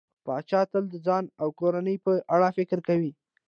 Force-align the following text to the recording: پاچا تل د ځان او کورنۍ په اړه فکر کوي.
پاچا 0.25 0.61
تل 0.71 0.83
د 0.89 0.95
ځان 1.05 1.23
او 1.41 1.47
کورنۍ 1.59 1.95
په 2.05 2.11
اړه 2.35 2.49
فکر 2.57 2.79
کوي. 2.87 3.11